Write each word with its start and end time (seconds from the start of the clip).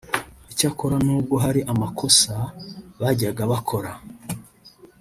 Icyakora 0.51 0.95
n’ubwo 1.05 1.35
hari 1.43 1.61
amakosa 1.71 2.33
bajyaga 3.01 3.41
bakora 3.51 3.91